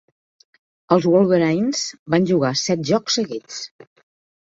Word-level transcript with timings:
Els 0.95 1.05
Wolverines 1.11 1.83
van 2.17 2.27
guanyar 2.33 2.53
set 2.65 2.85
jocs 2.95 3.23
seguits. 3.23 3.65